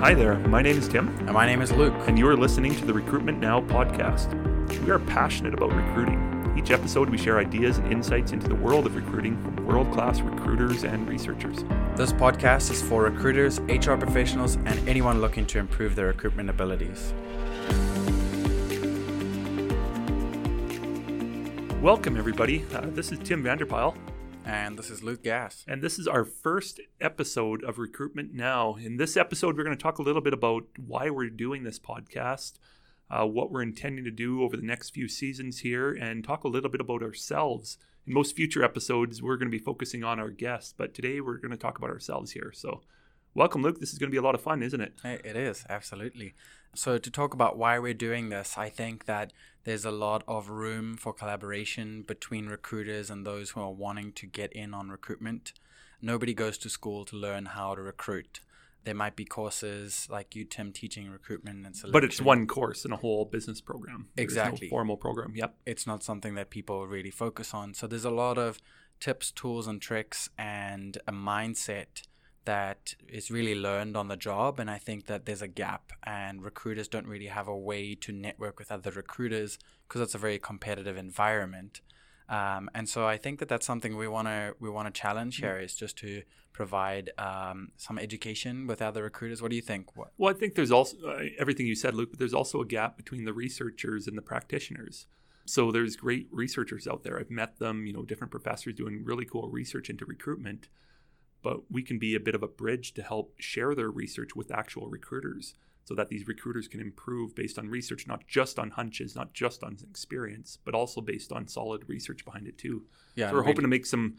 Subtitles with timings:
[0.00, 1.94] Hi there, my name is Tim, And my name is Luke.
[2.06, 4.32] and you are listening to the Recruitment Now podcast.
[4.84, 6.54] We are passionate about recruiting.
[6.58, 10.20] Each episode, we share ideas and insights into the world of recruiting from world class
[10.20, 11.58] recruiters and researchers.
[11.96, 17.12] This podcast is for recruiters, HR professionals, and anyone looking to improve their recruitment abilities.
[21.82, 22.64] Welcome, everybody.
[22.74, 23.96] Uh, this is Tim Vanderpal,
[24.48, 25.64] And this is Luke Gass.
[25.66, 28.76] and this is our first episode of Recruitment Now.
[28.76, 31.80] In this episode, we're going to talk a little bit about why we're doing this
[31.80, 32.52] podcast,
[33.10, 36.48] uh, what we're intending to do over the next few seasons here, and talk a
[36.48, 37.76] little bit about ourselves.
[38.06, 41.38] In most future episodes, we're going to be focusing on our guests, but today we're
[41.38, 42.52] going to talk about ourselves here.
[42.54, 42.82] So,
[43.36, 43.78] welcome, Luke.
[43.78, 44.94] This is going to be a lot of fun, isn't it?
[45.04, 46.34] It is, absolutely.
[46.74, 49.32] So, to talk about why we're doing this, I think that
[49.64, 54.26] there's a lot of room for collaboration between recruiters and those who are wanting to
[54.26, 55.52] get in on recruitment.
[56.02, 58.40] Nobody goes to school to learn how to recruit.
[58.84, 61.92] There might be courses like you, Tim, teaching recruitment and selection.
[61.92, 64.08] But it's one course in a whole business program.
[64.14, 64.68] There's no Exactly.
[64.68, 65.32] formal program.
[65.34, 65.56] Yep.
[65.66, 67.74] it's not something that people really focus on.
[67.74, 68.58] So there's a lot of
[69.00, 72.02] tips, tools, and tricks, and a mindset
[72.46, 74.58] that is really learned on the job.
[74.58, 78.12] And I think that there's a gap, and recruiters don't really have a way to
[78.12, 81.80] network with other recruiters because it's a very competitive environment.
[82.28, 85.36] Um, and so I think that that's something we want to we want to challenge
[85.36, 86.22] here is just to
[86.52, 89.42] provide um, some education with other recruiters.
[89.42, 89.96] What do you think?
[89.96, 92.66] What, Well, I think there's also uh, everything you said, Luke, but there's also a
[92.66, 95.06] gap between the researchers and the practitioners.
[95.44, 97.20] So there's great researchers out there.
[97.20, 100.68] I've met them, you know, different professors doing really cool research into recruitment.
[101.42, 104.50] But we can be a bit of a bridge to help share their research with
[104.50, 109.14] actual recruiters so that these recruiters can improve based on research, not just on hunches,
[109.14, 112.82] not just on experience, but also based on solid research behind it too.
[113.14, 114.16] yeah, So we're hoping to make some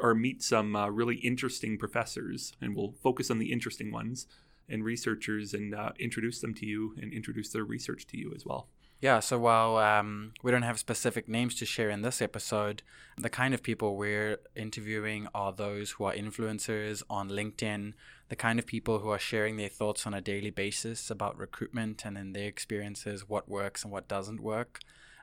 [0.00, 4.26] or meet some uh, really interesting professors, and we'll focus on the interesting ones
[4.68, 8.44] and researchers, and uh, introduce them to you and introduce their research to you as
[8.44, 8.68] well.
[8.98, 12.82] Yeah, so while um, we don't have specific names to share in this episode,
[13.18, 17.92] the kind of people we're interviewing are those who are influencers on LinkedIn,
[18.30, 22.06] the kind of people who are sharing their thoughts on a daily basis about recruitment
[22.06, 24.80] and in their experiences, what works and what doesn't work,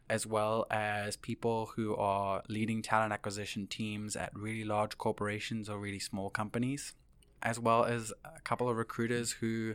[0.08, 5.80] as well as people who are leading talent acquisition teams at really large corporations or
[5.80, 6.94] really small companies,
[7.42, 9.74] as well as a couple of recruiters who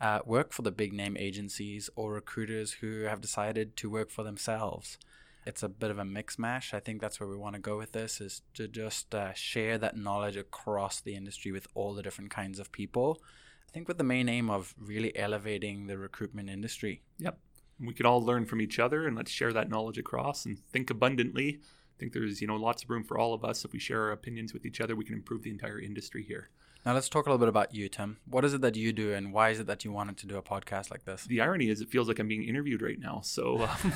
[0.00, 4.22] uh, work for the big name agencies or recruiters who have decided to work for
[4.22, 4.98] themselves.
[5.46, 6.72] It's a bit of a mix mash.
[6.72, 9.76] I think that's where we want to go with this is to just uh, share
[9.78, 13.20] that knowledge across the industry with all the different kinds of people.
[13.68, 17.02] I think with the main aim of really elevating the recruitment industry.
[17.18, 17.38] Yep.
[17.80, 20.90] We can all learn from each other, and let's share that knowledge across and think
[20.90, 21.58] abundantly.
[21.60, 23.64] I think there's you know lots of room for all of us.
[23.64, 26.50] If we share our opinions with each other, we can improve the entire industry here.
[26.84, 28.18] Now let's talk a little bit about you, Tim.
[28.28, 30.36] What is it that you do, and why is it that you wanted to do
[30.36, 31.24] a podcast like this?
[31.24, 33.22] The irony is, it feels like I'm being interviewed right now.
[33.24, 33.92] So, um,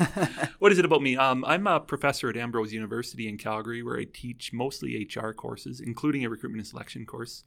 [0.59, 1.15] what is it about me?
[1.15, 5.81] Um, I'm a professor at Ambrose University in Calgary, where I teach mostly HR courses,
[5.81, 7.45] including a recruitment and selection course.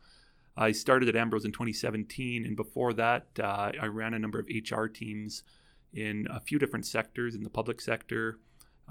[0.55, 4.47] I started at Ambrose in 2017, and before that, uh, I ran a number of
[4.47, 5.41] HR teams
[5.91, 8.37] in a few different sectors in the public sector,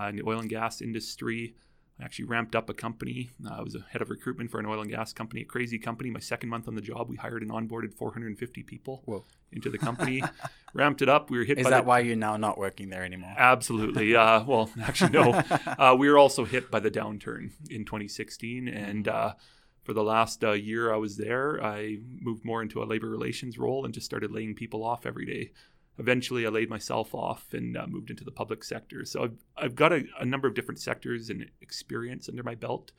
[0.00, 1.54] uh, in the oil and gas industry.
[2.02, 3.30] Actually ramped up a company.
[3.44, 5.78] Uh, I was a head of recruitment for an oil and gas company, a crazy
[5.78, 6.10] company.
[6.10, 9.24] My second month on the job, we hired and onboarded 450 people Whoa.
[9.52, 10.22] into the company,
[10.74, 11.30] ramped it up.
[11.30, 13.34] We were hit Is by that the, why you're now not working there anymore?
[13.36, 14.16] Absolutely.
[14.16, 15.42] Uh, well, actually, no.
[15.78, 18.68] Uh, we were also hit by the downturn in 2016.
[18.68, 19.34] And uh,
[19.82, 23.58] for the last uh, year I was there, I moved more into a labor relations
[23.58, 25.52] role and just started laying people off every day.
[26.00, 29.04] Eventually, I laid myself off and uh, moved into the public sector.
[29.04, 32.92] So I've, I've got a, a number of different sectors and experience under my belt.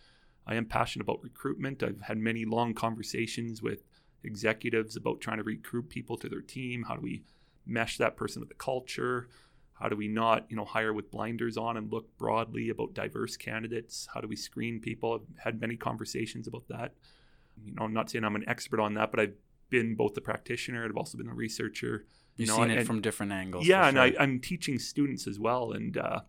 [0.45, 1.81] I am passionate about recruitment.
[1.81, 3.83] I've had many long conversations with
[4.23, 6.85] executives about trying to recruit people to their team.
[6.87, 7.23] How do we
[7.65, 9.27] mesh that person with the culture?
[9.73, 13.35] How do we not, you know, hire with blinders on and look broadly about diverse
[13.35, 14.07] candidates?
[14.13, 15.13] How do we screen people?
[15.15, 16.93] I've had many conversations about that.
[17.65, 19.33] You know, I'm not saying I'm an expert on that, but I've
[19.71, 22.05] been both a practitioner and I've also been a researcher.
[22.37, 23.67] You've know, seen it and- from different angles.
[23.67, 23.99] Yeah, for and.
[23.99, 26.21] I, I'm teaching students as well, and uh,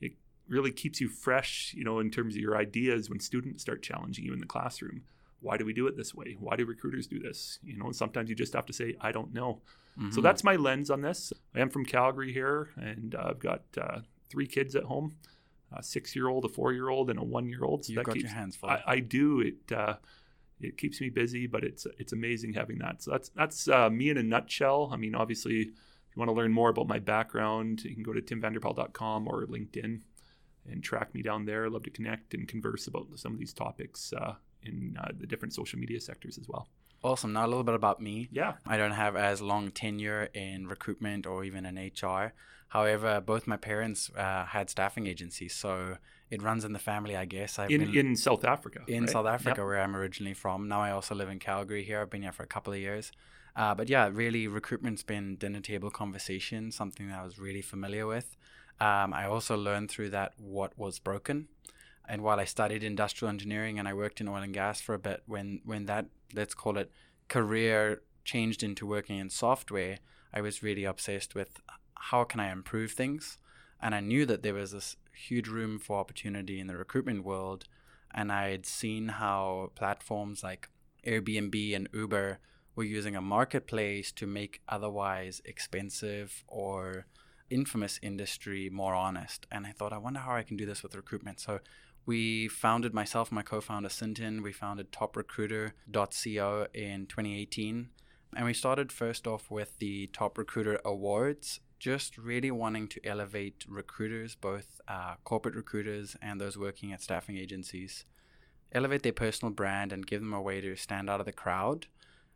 [0.00, 0.12] it
[0.48, 4.24] really keeps you fresh, you know, in terms of your ideas when students start challenging
[4.24, 5.02] you in the classroom.
[5.40, 6.36] Why do we do it this way?
[6.38, 7.58] Why do recruiters do this?
[7.64, 9.60] You know, and sometimes you just have to say, I don't know.
[10.10, 10.22] So Mhm.
[10.22, 11.32] that's my lens on this.
[11.54, 14.00] I am from Calgary here, and uh, I've got uh,
[14.30, 15.16] three kids at home
[15.74, 17.84] a six year old, a four year old, and a one year old.
[17.84, 18.68] So You've that got keeps, your hands full.
[18.70, 19.40] I, I do.
[19.40, 19.96] It uh,
[20.62, 23.02] it keeps me busy, but it's it's amazing having that.
[23.02, 24.90] So that's that's uh, me in a nutshell.
[24.92, 28.12] I mean, obviously, if you want to learn more about my background, you can go
[28.12, 30.00] to timvanderpal.com or LinkedIn
[30.70, 31.66] and track me down there.
[31.66, 35.26] I'd love to connect and converse about some of these topics uh, in uh, the
[35.26, 36.68] different social media sectors as well.
[37.02, 37.32] Awesome.
[37.32, 38.28] Now a little bit about me.
[38.30, 38.54] Yeah.
[38.66, 42.32] I don't have as long tenure in recruitment or even in HR.
[42.68, 45.98] However, both my parents uh, had staffing agencies, so
[46.30, 47.58] it runs in the family, I guess.
[47.58, 48.80] I've in, in South Africa.
[48.86, 49.10] In right?
[49.10, 49.66] South Africa, yep.
[49.66, 50.68] where I'm originally from.
[50.68, 52.00] Now I also live in Calgary here.
[52.00, 53.12] I've been here for a couple of years.
[53.54, 58.06] Uh, but yeah, really, recruitment's been dinner table conversation, something that I was really familiar
[58.06, 58.36] with.
[58.80, 61.48] Um, I also learned through that what was broken.
[62.08, 64.98] And while I studied industrial engineering and I worked in oil and gas for a
[64.98, 66.90] bit, when when that let's call it
[67.28, 69.98] career changed into working in software,
[70.32, 71.60] I was really obsessed with
[71.94, 73.38] how can I improve things,
[73.80, 77.64] and I knew that there was this huge room for opportunity in the recruitment world,
[78.12, 80.68] and I had seen how platforms like
[81.06, 82.38] Airbnb and Uber
[82.74, 87.06] were using a marketplace to make otherwise expensive or
[87.50, 89.46] infamous industry more honest.
[89.50, 91.38] And I thought, I wonder how I can do this with recruitment.
[91.38, 91.60] So
[92.04, 97.88] we founded myself my co-founder Sintin, We founded TopRecruiter.co in 2018,
[98.34, 103.64] and we started first off with the Top Recruiter Awards, just really wanting to elevate
[103.68, 108.04] recruiters, both uh, corporate recruiters and those working at staffing agencies,
[108.72, 111.86] elevate their personal brand and give them a way to stand out of the crowd,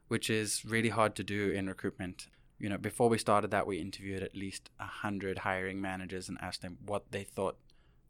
[0.09, 2.29] which is really hard to do in recruitment.
[2.59, 6.39] You know, before we started that, we interviewed at least a hundred hiring managers and
[6.41, 7.57] asked them what they thought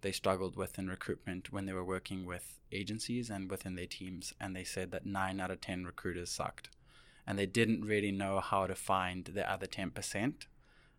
[0.06, 4.32] they struggled with in recruitment when they were working with agencies and within their teams.
[4.40, 6.68] And they said that nine out of 10 recruiters sucked.
[7.26, 10.46] And they didn't really know how to find the other 10%.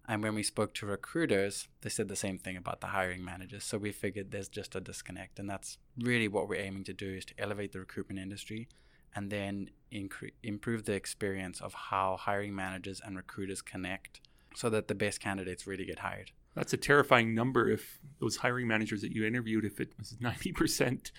[0.10, 3.64] And when we spoke to recruiters, they said the same thing about the hiring managers.
[3.64, 5.40] So we figured there's just a disconnect.
[5.40, 8.68] And that's really what we're aiming to do is to elevate the recruitment industry
[9.16, 14.20] and then incre- improve the experience of how hiring managers and recruiters connect
[14.54, 16.32] so that the best candidates really get hired.
[16.58, 21.12] That's a terrifying number if those hiring managers that you interviewed, if it was 90%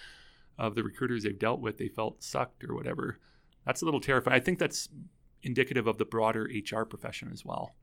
[0.59, 3.21] of the recruiters they've dealt with, they felt sucked or whatever.
[3.65, 4.35] That's a little terrifying.
[4.35, 4.89] I think that's
[5.45, 7.77] indicative of the broader HR profession as well.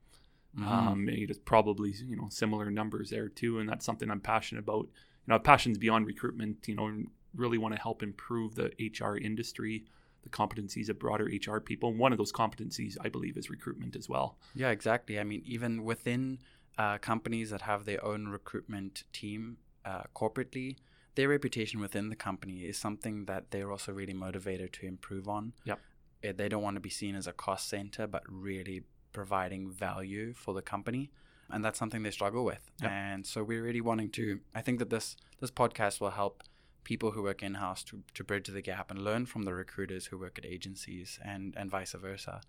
[0.54, 0.68] Mm-hmm.
[0.68, 4.84] Um, it's probably you know similar numbers there too, and that's something I'm passionate about.
[4.84, 6.68] You know, passions beyond recruitment.
[6.68, 7.04] You know,
[7.34, 9.84] really want to help improve the HR industry,
[10.24, 11.88] the competencies of broader HR people.
[11.88, 14.36] And one of those competencies, I believe, is recruitment as well.
[14.54, 15.18] Yeah, exactly.
[15.18, 16.38] I mean, even within
[16.78, 20.76] uh, companies that have their own recruitment team uh, corporately,
[21.14, 25.52] their reputation within the company is something that they're also really motivated to improve on.
[25.64, 25.80] Yep.
[26.22, 28.82] Eh, they don't want to be seen as a cost center, but really
[29.12, 31.10] providing value for the company
[31.50, 32.90] and that's something they struggle with yep.
[32.90, 36.42] and so we're really wanting to i think that this this podcast will help
[36.84, 40.18] people who work in-house to, to bridge the gap and learn from the recruiters who
[40.18, 42.40] work at agencies and and vice versa